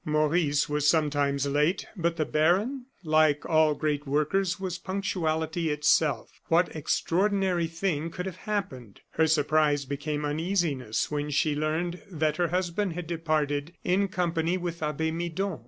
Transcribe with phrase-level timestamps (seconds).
[0.03, 6.41] Maurice was sometimes late; but the baron, like all great workers, was punctuality itself.
[6.47, 9.01] What extraordinary thing could have happened?
[9.11, 14.81] Her surprise became uneasiness when she learned that her husband had departed in company with
[14.81, 15.59] Abbe Midon.